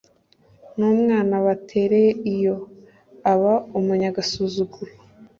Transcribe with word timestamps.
n'umwana 0.77 1.35
batereye 1.45 2.11
iyo, 2.35 2.55
aba 3.31 3.53
umunyagasuzuguro 3.77 4.91